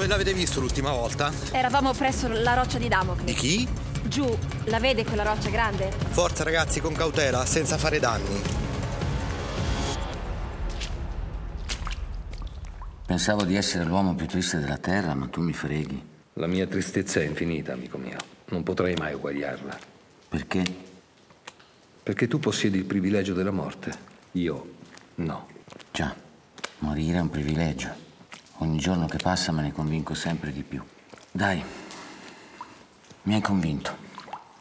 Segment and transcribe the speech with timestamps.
[0.00, 1.30] Dove l'avete visto l'ultima volta?
[1.52, 3.24] Eravamo presso la roccia di Damocle.
[3.24, 3.68] Di chi?
[4.04, 4.26] Giù,
[4.64, 5.90] la vede quella roccia grande?
[5.90, 8.40] Forza ragazzi, con cautela, senza fare danni.
[13.04, 16.02] Pensavo di essere l'uomo più triste della terra, ma tu mi freghi.
[16.34, 18.16] La mia tristezza è infinita, amico mio.
[18.46, 19.78] Non potrei mai uguagliarla.
[20.30, 20.64] Perché?
[22.02, 23.92] Perché tu possiedi il privilegio della morte.
[24.32, 24.76] Io
[25.16, 25.46] no.
[25.92, 26.14] Già,
[26.78, 28.08] morire è un privilegio.
[28.62, 30.82] Ogni giorno che passa me ne convinco sempre di più.
[31.30, 31.62] Dai,
[33.22, 33.96] mi hai convinto.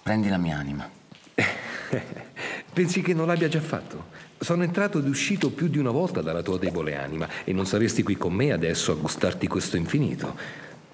[0.01, 0.89] Prendi la mia anima.
[2.71, 4.05] Pensi che non l'abbia già fatto?
[4.39, 8.01] Sono entrato ed uscito più di una volta dalla tua debole anima e non saresti
[8.01, 10.33] qui con me adesso a gustarti questo infinito.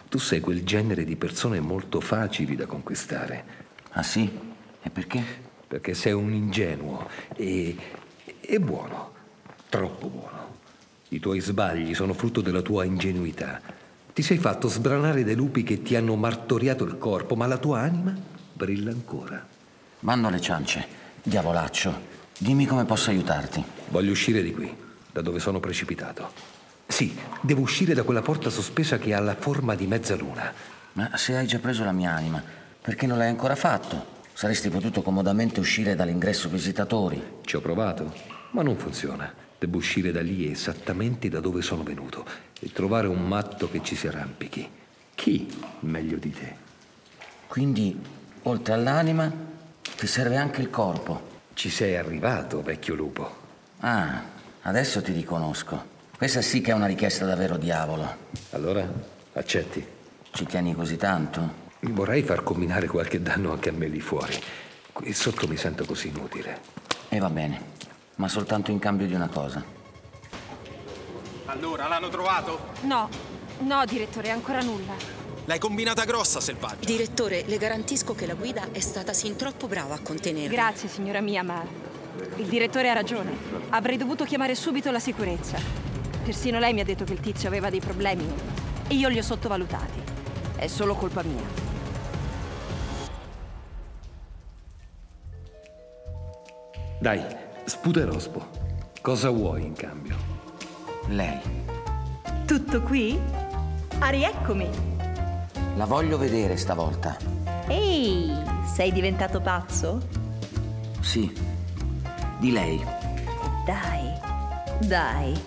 [0.10, 3.46] Tu sei quel genere di persone molto facili da conquistare.
[3.92, 4.28] Ah sì?
[4.82, 5.24] E perché?
[5.68, 7.76] Perché sei un ingenuo e,
[8.42, 9.12] e buono,
[9.70, 10.45] troppo buono.
[11.10, 13.62] I tuoi sbagli sono frutto della tua ingenuità.
[14.12, 17.82] Ti sei fatto sbranare dai lupi che ti hanno martoriato il corpo, ma la tua
[17.82, 18.14] anima
[18.54, 19.46] brilla ancora.
[20.00, 20.88] Vanno le ciance.
[21.22, 22.02] Diavolaccio,
[22.40, 23.64] dimmi come posso aiutarti.
[23.90, 24.76] Voglio uscire di qui,
[25.12, 26.32] da dove sono precipitato.
[26.88, 30.54] Sì, devo uscire da quella porta sospesa che ha la forma di mezzaluna.
[30.94, 32.42] Ma se hai già preso la mia anima,
[32.82, 34.14] perché non l'hai ancora fatto?
[34.34, 37.22] Saresti potuto comodamente uscire dall'ingresso visitatori.
[37.44, 38.12] Ci ho provato,
[38.52, 39.45] ma non funziona.
[39.58, 42.26] Devo uscire da lì esattamente da dove sono venuto
[42.60, 44.70] e trovare un matto che ci si arrampichi.
[45.16, 45.48] Chi
[45.82, 46.56] meglio di te?
[47.48, 47.98] Quindi,
[48.44, 49.32] oltre all'anima,
[49.96, 51.34] ti serve anche il corpo.
[51.54, 53.44] Ci sei arrivato, vecchio lupo.
[53.80, 54.22] Ah,
[54.64, 55.94] adesso ti riconosco.
[56.18, 58.18] Questa sì che è una richiesta davvero diavolo.
[58.52, 58.86] Allora,
[59.34, 59.86] accetti?
[60.32, 61.64] Ci tieni così tanto?
[61.80, 64.38] Vorrei far combinare qualche danno anche a me lì fuori.
[64.92, 66.60] Qui sotto mi sento così inutile.
[67.10, 67.62] E va bene,
[68.16, 69.64] ma soltanto in cambio di una cosa.
[71.46, 72.60] Allora, l'hanno trovato?
[72.82, 73.10] No,
[73.60, 74.94] no, direttore, ancora nulla.
[75.46, 76.86] L'hai combinata grossa, selvaggia.
[76.86, 80.50] Direttore, le garantisco che la guida è stata sin troppo brava a contenerla.
[80.50, 81.64] Grazie, signora mia, ma
[82.38, 83.32] il direttore ha ragione.
[83.70, 85.58] Avrei dovuto chiamare subito la sicurezza.
[86.24, 88.28] Persino lei mi ha detto che il tizio aveva dei problemi
[88.88, 90.02] e io li ho sottovalutati.
[90.56, 91.64] È solo colpa mia.
[97.00, 97.24] Dai,
[97.66, 98.48] sputa e rospo.
[99.02, 100.16] Cosa vuoi in cambio?
[101.08, 101.40] Lei.
[102.46, 103.20] Tutto qui?
[104.00, 104.70] Ah, rieccomi.
[105.76, 107.18] La voglio vedere stavolta.
[107.68, 108.32] Ehi,
[108.72, 110.08] sei diventato pazzo?
[111.02, 111.34] Sì,
[112.40, 112.84] di lei.
[113.66, 114.12] Dai,
[114.88, 115.40] dai,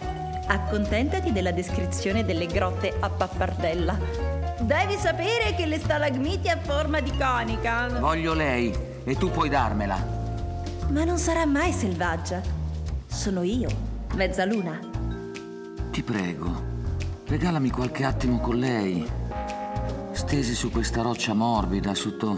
[0.47, 3.97] accontentati della descrizione delle grotte a pappardella.
[4.61, 7.89] Devi sapere che le stalagmiti a forma di conica.
[8.01, 10.18] Voglio lei e tu puoi darmela.
[10.91, 12.41] Ma non sarà mai selvaggia.
[13.07, 13.69] Sono io,
[14.15, 14.79] mezzaluna.
[15.91, 16.63] Ti prego,
[17.27, 19.07] regalami qualche attimo con lei.
[20.13, 22.37] Stesi su questa roccia morbida, sotto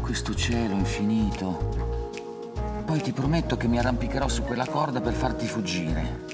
[0.00, 2.54] questo cielo infinito.
[2.86, 6.24] Poi ti prometto che mi arrampicherò su quella corda per farti fuggire.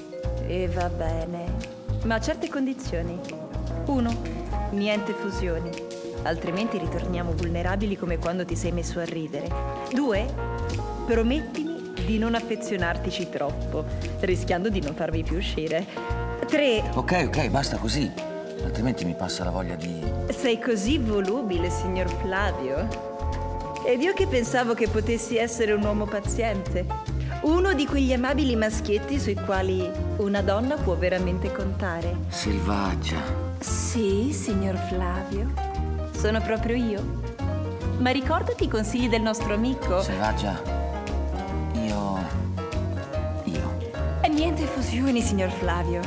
[0.47, 1.51] E va bene,
[2.05, 3.19] ma a certe condizioni.
[3.87, 4.15] Uno,
[4.71, 5.69] niente fusioni,
[6.23, 9.47] altrimenti ritorniamo vulnerabili come quando ti sei messo a ridere.
[9.91, 10.25] Due,
[11.05, 13.85] promettimi di non affezionartici troppo,
[14.21, 15.85] rischiando di non farvi più uscire.
[16.47, 18.11] Tre, Ok, ok, basta così.
[18.63, 20.01] Altrimenti mi passa la voglia di...
[20.29, 23.11] sei così volubile, signor Flavio.
[23.85, 26.85] Ed io che pensavo che potessi essere un uomo paziente.
[27.41, 32.15] Uno di quegli amabili maschietti sui quali una donna può veramente contare.
[32.29, 33.17] Selvaggia.
[33.59, 35.72] Sì, signor Flavio.
[36.23, 37.03] Sono proprio io.
[37.97, 40.01] Ma ricordati i consigli del nostro amico.
[40.01, 40.57] Selvaggia.
[41.73, 42.17] Io...
[43.43, 43.79] Io.
[44.21, 45.99] E niente fusioni, signor Flavio.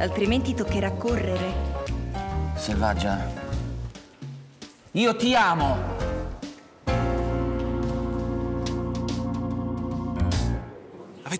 [0.00, 1.52] Altrimenti toccherà correre.
[2.56, 3.24] Selvaggia.
[4.90, 6.01] Io ti amo.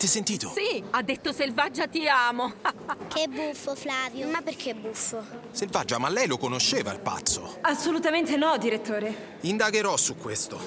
[0.03, 0.53] Avete sentito?
[0.53, 2.55] Sì, ha detto selvaggia ti amo.
[3.07, 4.27] Che buffo, Flavio.
[4.27, 5.25] Ma perché buffo?
[5.53, 7.59] Selvaggia, ma lei lo conosceva il pazzo?
[7.61, 9.37] Assolutamente no, direttore.
[9.43, 10.59] Indagherò su questo.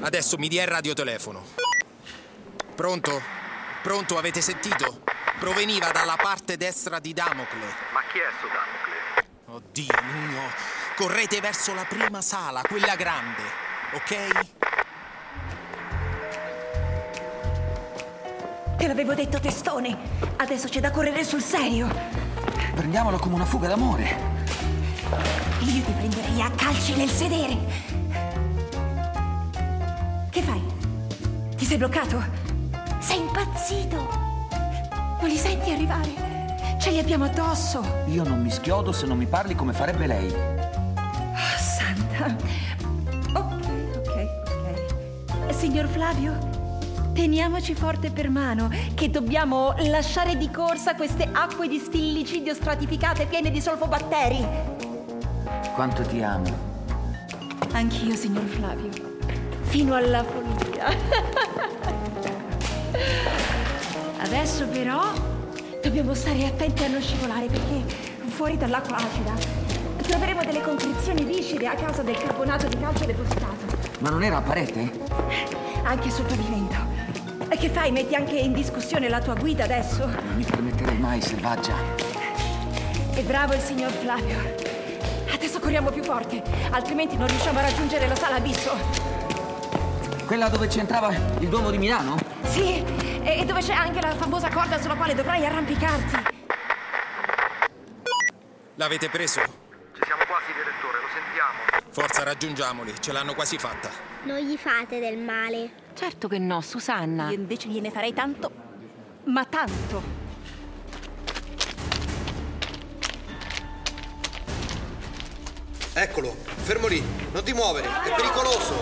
[0.00, 1.42] Adesso mi dia il radiotelefono.
[2.76, 3.20] Pronto?
[3.82, 5.00] Pronto, avete sentito?
[5.40, 7.66] Proveniva dalla parte destra di Damocle.
[7.92, 9.26] Ma chi è sto Damocle?
[9.46, 10.42] Oddio mio.
[10.94, 13.42] Correte verso la prima sala, quella grande,
[13.94, 14.55] ok?
[18.86, 19.96] Te l'avevo detto, testone.
[20.36, 21.88] Adesso c'è da correre sul serio.
[22.72, 24.16] Prendiamolo come una fuga d'amore.
[25.58, 27.56] Io ti prenderei a calci nel sedere.
[30.30, 30.62] Che fai?
[31.56, 32.22] Ti sei bloccato?
[33.00, 33.96] Sei impazzito.
[35.20, 36.76] Non li senti arrivare?
[36.78, 37.84] Ce li abbiamo addosso.
[38.06, 40.32] Io non mi schiodo se non mi parli come farebbe lei.
[40.32, 42.36] Oh, santa.
[43.32, 43.66] Ok,
[43.96, 44.28] ok,
[45.26, 45.54] ok.
[45.56, 46.55] Signor Flavio,
[47.16, 53.50] teniamoci forte per mano che dobbiamo lasciare di corsa queste acque di stillicidio stratificate piene
[53.50, 54.46] di solfobatteri.
[55.74, 56.44] Quanto ti amo.
[57.72, 58.90] Anch'io, signor Flavio.
[59.62, 60.88] Fino alla follia.
[64.20, 65.00] Adesso però
[65.82, 67.94] dobbiamo stare attenti a non scivolare perché
[68.26, 69.32] fuori dall'acqua acida
[70.02, 73.64] troveremo delle concrezioni viscide a causa del carbonato di calcio depositato.
[74.00, 74.92] Ma non era a parete?
[75.82, 76.95] Anche sul pavimento.
[77.48, 77.92] E che fai?
[77.92, 80.04] Metti anche in discussione la tua guida adesso?
[80.04, 81.74] Non mi permetterei mai, selvaggia.
[83.14, 84.36] E bravo il signor Flavio.
[85.32, 88.72] Adesso corriamo più forte, altrimenti non riusciamo a raggiungere la sala abisso.
[90.26, 92.16] Quella dove c'entrava il Duomo di Milano?
[92.42, 92.84] Sì,
[93.22, 96.34] e dove c'è anche la famosa corda sulla quale dovrai arrampicarti.
[98.74, 99.40] L'avete preso?
[99.40, 101.92] Ci siamo quasi, direttore, lo sentiamo.
[101.92, 103.88] Forza, raggiungiamoli, ce l'hanno quasi fatta.
[104.24, 105.84] Non gli fate del male.
[105.96, 107.30] Certo che no, Susanna.
[107.30, 108.50] Io invece gliene farei tanto,
[109.24, 110.02] ma tanto.
[115.94, 117.02] Eccolo, fermo lì,
[117.32, 118.78] non ti muovere, è pericoloso.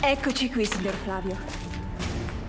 [0.00, 1.38] Eccoci qui, signor Flavio.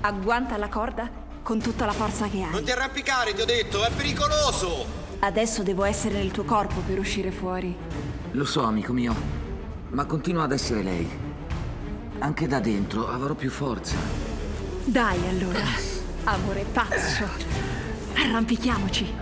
[0.01, 1.09] Agguanta la corda
[1.41, 2.51] con tutta la forza che hai.
[2.51, 4.85] Non ti arrampicare, ti ho detto, è pericoloso.
[5.19, 7.73] Adesso devo essere nel tuo corpo per uscire fuori.
[8.31, 9.15] Lo so, amico mio,
[9.91, 11.27] ma continua ad essere lei.
[12.21, 13.95] Anche da dentro avrò più forza.
[14.83, 15.63] Dai allora,
[16.25, 17.23] amore pazzo.
[18.13, 19.13] Arrampichiamoci.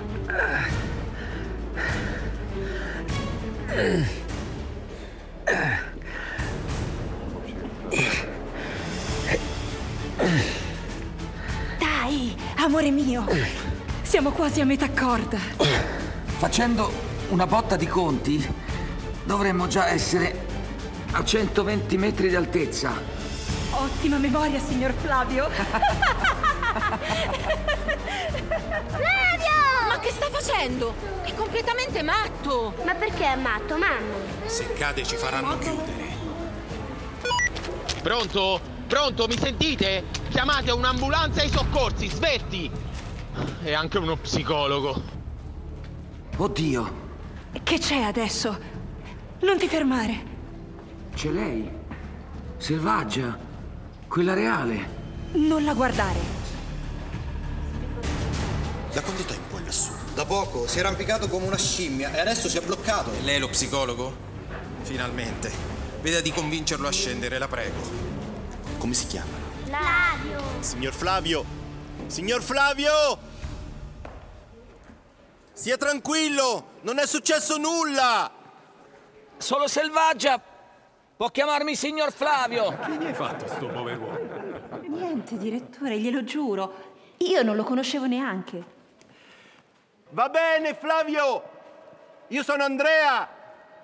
[11.77, 13.25] Dai, amore mio.
[14.01, 15.37] Siamo quasi a metà corda.
[16.25, 16.91] Facendo
[17.29, 18.43] una botta di conti,
[19.23, 20.46] dovremmo già essere
[21.11, 22.93] a 120 metri di altezza.
[23.71, 25.49] Ottima memoria, signor Flavio.
[29.87, 30.93] Ma che sta facendo?
[31.23, 32.73] È completamente matto.
[32.85, 34.15] Ma perché è matto, mamma?
[34.45, 36.05] Se cade ci faranno chiudere.
[38.01, 38.59] Pronto?
[38.87, 40.05] Pronto, mi sentite?
[40.29, 42.69] Chiamate un'ambulanza e i soccorsi, svetti!
[43.63, 45.15] E anche uno psicologo.
[46.37, 47.05] Oddio,
[47.63, 48.57] Che c'è adesso?
[49.41, 50.26] Non ti fermare.
[51.17, 51.67] C'è lei.
[52.57, 53.35] Selvaggia.
[54.07, 54.95] Quella reale.
[55.31, 56.19] Non la guardare.
[58.93, 59.93] Da quanto tempo è lassù?
[60.13, 63.11] Da poco, si è arrampicato come una scimmia e adesso si è bloccato.
[63.11, 64.15] E lei è lo psicologo?
[64.83, 65.51] Finalmente.
[66.01, 67.81] Veda di convincerlo a scendere, la prego.
[68.77, 69.33] Come si chiama?
[69.65, 70.43] Flavio.
[70.59, 71.45] Signor Flavio!
[72.05, 73.17] Signor Flavio!
[75.51, 78.31] Stia tranquillo, non è successo nulla!
[79.37, 80.41] Solo Selvaggia
[81.17, 82.77] può chiamarmi signor Flavio.
[82.77, 84.17] Che gli hai fatto sto pover'uomo?
[84.87, 86.95] Niente, direttore, glielo giuro.
[87.17, 88.75] Io non lo conoscevo neanche.
[90.11, 91.55] Va bene, Flavio!
[92.27, 93.27] Io sono Andrea!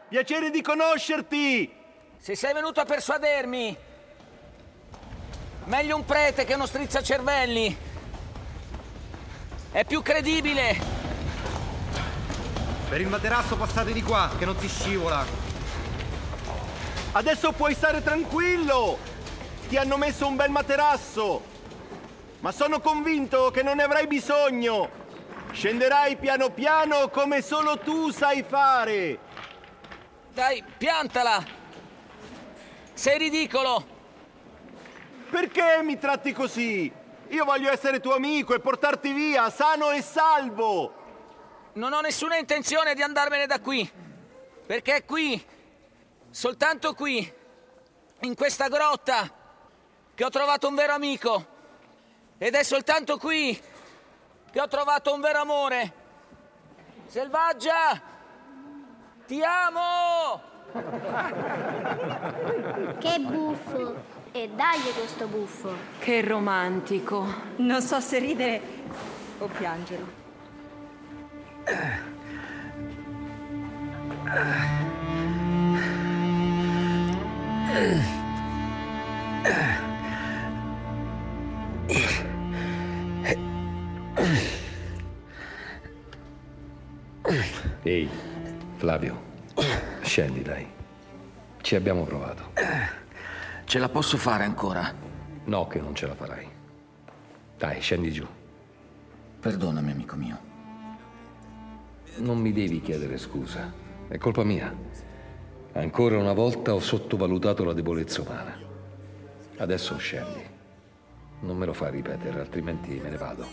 [0.08, 1.82] Piacere di conoscerti!
[2.18, 3.76] Se sei venuto a persuadermi,
[5.66, 7.78] meglio un prete che uno strizzacervelli.
[9.72, 10.80] È più credibile.
[12.88, 15.53] Per il materasso passate di qua, che non si scivola.
[17.16, 18.98] Adesso puoi stare tranquillo!
[19.68, 21.44] Ti hanno messo un bel materasso!
[22.40, 24.90] Ma sono convinto che non ne avrai bisogno!
[25.52, 29.20] Scenderai piano piano come solo tu sai fare!
[30.34, 31.46] Dai, piantala!
[32.94, 33.86] Sei ridicolo!
[35.30, 36.92] Perché mi tratti così?
[37.28, 40.94] Io voglio essere tuo amico e portarti via, sano e salvo!
[41.74, 43.88] Non ho nessuna intenzione di andarmene da qui.
[44.66, 45.40] Perché qui,
[46.34, 47.32] soltanto qui,
[48.22, 49.32] in questa grotta,
[50.16, 51.46] che ho trovato un vero amico.
[52.40, 53.62] Ed è soltanto qui
[54.52, 55.94] che ho trovato un vero amore.
[57.06, 58.02] Selvaggia!
[59.28, 60.42] Ti amo!
[62.98, 64.04] Che buffo!
[64.32, 65.76] E dai questo buffo!
[66.00, 67.26] Che romantico.
[67.58, 68.62] Non so se ridere
[69.38, 70.22] o piangere.
[87.82, 88.08] Ehi,
[88.76, 89.22] Flavio,
[90.02, 90.68] scendi dai.
[91.62, 92.52] Ci abbiamo provato.
[93.64, 94.94] Ce la posso fare ancora?
[95.46, 96.48] No, che non ce la farai.
[97.58, 98.28] Dai, scendi giù.
[99.40, 100.40] Perdonami, amico mio.
[102.18, 103.74] Non mi devi chiedere scusa.
[104.08, 104.72] È colpa mia.
[105.74, 108.56] Ancora una volta ho sottovalutato la debolezza umana.
[109.58, 110.52] Adesso scendi.
[111.40, 113.48] Non me lo fai ripetere, altrimenti me ne vado.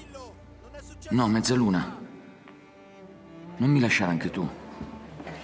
[1.10, 1.98] No, mezzaluna.
[3.56, 4.46] Non mi lasciare anche tu.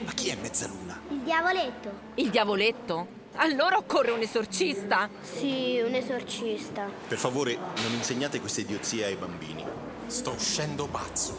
[0.04, 1.00] Ma chi è Mezzaluna?
[1.08, 1.90] Il diavoletto?
[2.14, 3.06] Il diavoletto?
[3.36, 5.08] Allora occorre un esorcista.
[5.20, 6.88] Sì, un esorcista.
[7.08, 9.64] Per favore, non insegnate queste idiozie ai bambini.
[10.06, 11.36] Sto uscendo pazzo.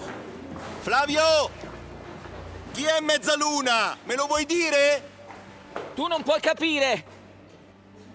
[0.79, 1.21] Flavio!
[2.73, 3.97] Chi è Mezzaluna?
[4.03, 5.15] Me lo vuoi dire?
[5.95, 7.15] Tu non puoi capire!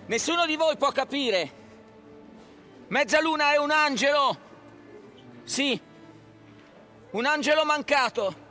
[0.07, 1.61] Nessuno di voi può capire!
[2.88, 4.38] Mezzaluna è un angelo!
[5.45, 5.81] Sì,
[7.11, 8.50] un angelo mancato!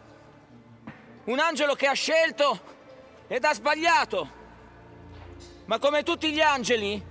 [1.25, 2.60] Un angelo che ha scelto
[3.27, 4.39] ed ha sbagliato!
[5.65, 7.01] Ma come tutti gli angeli,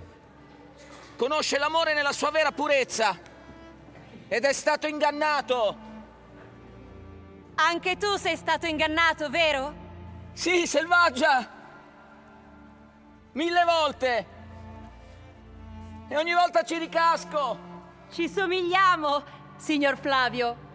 [1.15, 3.17] conosce l'amore nella sua vera purezza
[4.27, 5.89] ed è stato ingannato!
[7.55, 9.73] Anche tu sei stato ingannato, vero?
[10.33, 11.59] Sì, selvaggia!
[13.33, 14.25] Mille volte!
[16.09, 17.69] E ogni volta ci ricasco!
[18.11, 19.23] Ci somigliamo,
[19.55, 20.69] signor Flavio.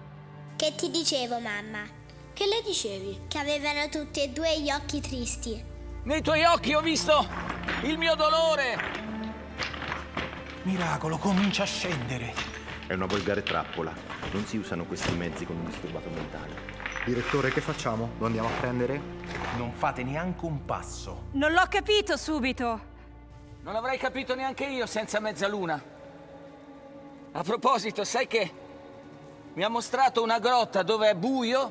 [0.57, 1.83] Che ti dicevo, mamma?
[2.33, 3.27] Che le dicevi?
[3.29, 5.63] Che avevano tutti e due gli occhi tristi.
[6.05, 7.29] Nei tuoi occhi ho visto
[7.83, 8.79] il mio dolore!
[10.63, 12.33] Miracolo, comincia a scendere.
[12.87, 13.93] È una volgare trappola.
[14.33, 16.86] Non si usano questi mezzi con un disturbato mentale.
[17.07, 18.11] Direttore, che facciamo?
[18.19, 19.01] Lo andiamo a prendere?
[19.57, 21.27] Non fate neanche un passo.
[21.35, 22.81] Non l'ho capito subito.
[23.63, 25.81] Non l'avrei capito neanche io senza mezzaluna.
[27.31, 28.53] A proposito, sai che
[29.53, 31.71] mi ha mostrato una grotta dove è buio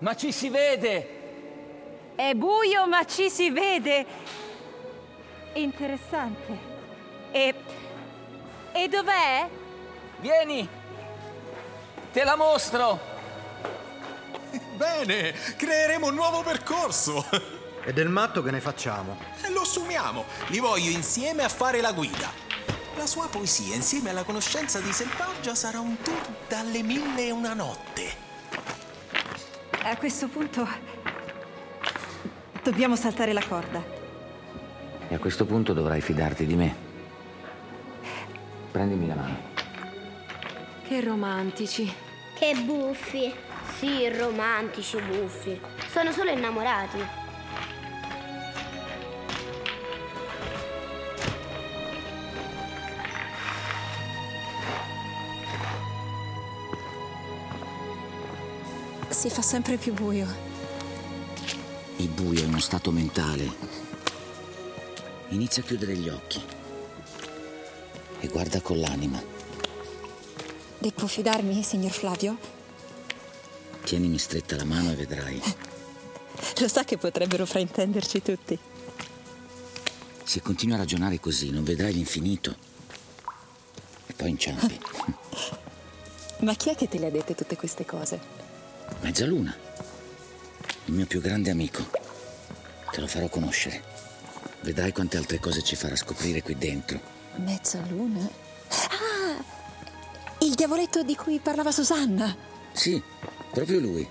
[0.00, 2.12] ma ci si vede!
[2.14, 4.04] È buio, ma ci si vede!
[5.54, 6.58] Interessante.
[7.30, 7.54] E.
[8.72, 9.48] E dov'è?
[10.20, 10.68] Vieni!
[12.12, 13.13] Te la mostro!
[14.76, 17.24] Bene, creeremo un nuovo percorso!
[17.84, 19.16] E del matto che ne facciamo?
[19.42, 20.24] E lo assumiamo!
[20.48, 22.28] Li voglio insieme a fare la guida!
[22.96, 27.54] La sua poesia, insieme alla conoscenza di Selvaggia, sarà un tour dalle mille e una
[27.54, 28.22] notte.
[29.82, 30.66] A questo punto
[32.62, 33.82] dobbiamo saltare la corda.
[35.08, 36.76] E a questo punto dovrai fidarti di me.
[38.72, 39.36] Prendimi la mano.
[40.86, 41.92] Che romantici.
[42.34, 43.43] Che buffi.
[43.78, 45.60] Sì, romantici buffi.
[45.90, 47.22] Sono solo innamorati.
[59.08, 60.26] Si fa sempre più buio.
[61.96, 63.48] Il buio è uno stato mentale.
[65.28, 66.42] Inizia a chiudere gli occhi.
[68.20, 69.22] E guarda con l'anima.
[70.78, 72.36] Devo fidarmi, signor Flavio?
[73.94, 75.40] Ti Tienimi stretta la mano e vedrai.
[76.58, 78.58] Lo sa che potrebbero fraintenderci tutti.
[80.24, 82.56] Se continui a ragionare così, non vedrai l'infinito.
[84.08, 84.80] E poi inciampi.
[86.40, 88.18] Ma chi è che te le ha dette tutte queste cose?
[89.00, 89.56] Mezzaluna.
[90.86, 91.88] Il mio più grande amico.
[92.90, 93.80] Te lo farò conoscere.
[94.62, 97.00] Vedrai quante altre cose ci farà scoprire qui dentro.
[97.36, 98.28] Mezzaluna?
[98.88, 99.44] Ah!
[100.40, 102.36] Il diavoletto di cui parlava Susanna.
[102.72, 103.00] Sì,
[103.54, 104.06] proprio lui.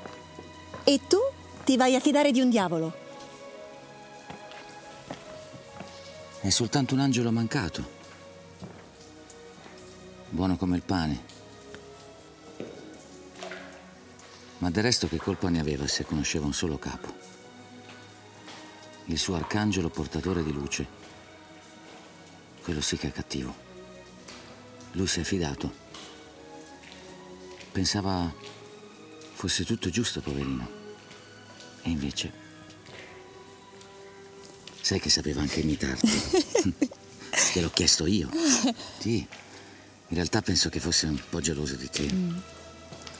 [0.86, 1.20] E tu
[1.66, 3.02] ti vai a fidare di un diavolo?
[6.40, 8.02] È soltanto un angelo mancato.
[10.30, 11.32] Buono come il pane.
[14.60, 17.14] Ma del resto che colpa ne aveva se conosceva un solo capo?
[19.06, 20.88] Il suo arcangelo portatore di luce.
[22.64, 23.54] Quello sì che è cattivo.
[24.94, 25.82] Lui si è fidato.
[27.74, 28.32] Pensava
[29.44, 30.66] fosse tutto giusto, poverino.
[31.82, 32.32] E invece...
[34.80, 36.08] Sai che sapeva anche imitarti.
[37.54, 38.30] Gliel'ho chiesto io.
[39.00, 39.18] Sì.
[39.18, 42.10] In realtà penso che fosse un po' geloso di te.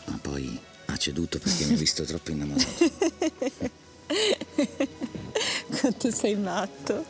[0.06, 2.92] Ma poi ha ceduto perché mi ha visto troppo innamorato.
[5.77, 7.06] Quanto sei matto.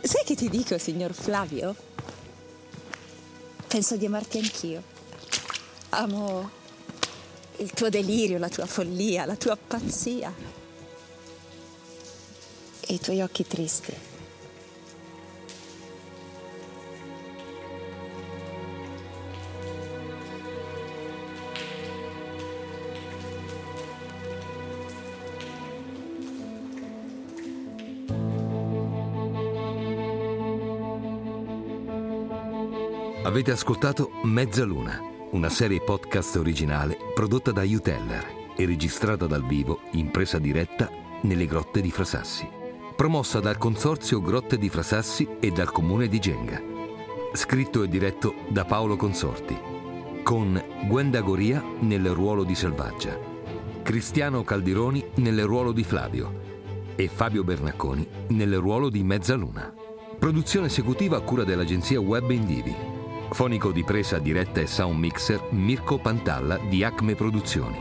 [0.00, 1.76] Sai che ti dico, signor Flavio?
[3.66, 4.82] Penso di amarti anch'io.
[5.90, 6.62] Amo
[7.58, 10.32] il tuo delirio, la tua follia, la tua pazzia.
[12.80, 14.12] E i tuoi occhi tristi.
[33.24, 40.12] Avete ascoltato Mezzaluna, una serie podcast originale prodotta da Uteller e registrata dal vivo in
[40.12, 40.88] presa diretta
[41.22, 42.48] nelle grotte di Frasassi.
[42.94, 46.62] Promossa dal Consorzio Grotte di Frasassi e dal Comune di Genga.
[47.32, 49.58] Scritto e diretto da Paolo Consorti.
[50.22, 53.18] Con Gwenda Goria nel ruolo di Selvaggia,
[53.82, 56.42] Cristiano Caldironi nel ruolo di Flavio
[56.94, 59.74] e Fabio Bernacconi nel ruolo di Mezzaluna.
[60.16, 62.93] Produzione esecutiva a cura dell'agenzia Web Indivi.
[63.34, 67.76] Fonico di presa diretta e sound mixer Mirko Pantalla di Acme Produzioni.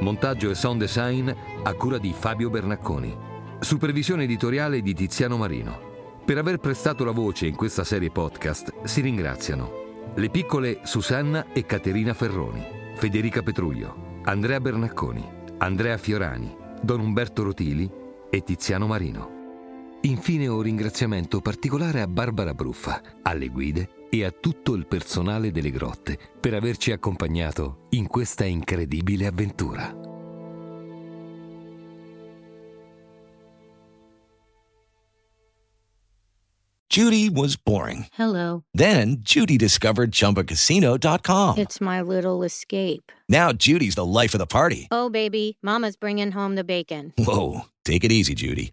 [0.00, 1.30] Montaggio e sound design
[1.62, 3.16] a cura di Fabio Bernacconi.
[3.60, 6.20] Supervisione editoriale di Tiziano Marino.
[6.22, 11.64] Per aver prestato la voce in questa serie podcast si ringraziano le piccole Susanna e
[11.64, 12.62] Caterina Ferroni,
[12.96, 15.26] Federica Petruglio, Andrea Bernacconi,
[15.60, 17.90] Andrea Fiorani, Don Umberto Rotili
[18.28, 19.38] e Tiziano Marino.
[20.02, 25.70] Infine un ringraziamento particolare a Barbara Bruffa, alle guide e a tutto il personale delle
[25.70, 30.08] grotte per averci accompagnato in questa incredibile avventura.
[36.90, 38.06] Judy was boring.
[38.18, 38.64] Hello.
[38.74, 41.56] Then Judy discovered ChumbaCasino.com.
[41.56, 43.12] It's my little escape.
[43.28, 44.88] Now Judy's the life of the party.
[44.90, 47.12] Oh, baby, Mama's bringing home the bacon.
[47.16, 48.72] Whoa, take it easy, Judy.